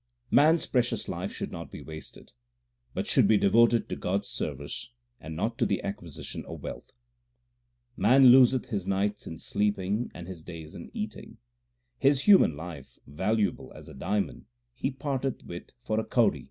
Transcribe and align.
Man 0.31 0.55
s 0.55 0.65
precious 0.65 1.07
life 1.07 1.31
should 1.31 1.51
not 1.51 1.69
be 1.69 1.83
wasted, 1.83 2.31
but 2.95 3.05
should 3.05 3.27
be 3.27 3.37
devoted 3.37 3.87
to 3.89 3.95
God 3.95 4.21
s 4.21 4.29
service 4.29 4.89
and 5.19 5.35
not 5.35 5.59
to 5.59 5.65
the 5.67 5.83
acquisition 5.83 6.43
of 6.47 6.63
wealth: 6.63 6.89
Man 7.95 8.31
loseth 8.31 8.69
his 8.69 8.87
nights 8.87 9.27
in 9.27 9.37
sleeping 9.37 10.09
and 10.15 10.27
his 10.27 10.41
days 10.41 10.73
in 10.73 10.89
eating: 10.95 11.37
His 11.99 12.21
human 12.21 12.57
life, 12.57 12.97
valuable 13.05 13.71
as 13.75 13.87
a 13.87 13.93
diamond, 13.93 14.47
he 14.73 14.89
parteth 14.89 15.43
with 15.43 15.69
for 15.83 15.99
a 15.99 16.03
kauri. 16.03 16.39